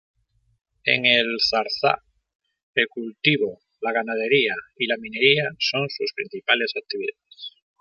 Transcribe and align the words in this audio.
En 0.83 1.05
El 1.05 1.27
Zarza, 1.47 2.01
el 2.73 2.87
cultivo, 2.87 3.59
la 3.81 3.91
ganadería 3.93 4.55
y 4.75 4.87
la 4.87 4.97
minería 4.97 5.43
son 5.59 5.87
sus 5.91 6.11
principales 6.15 6.73
actividades. 6.75 7.53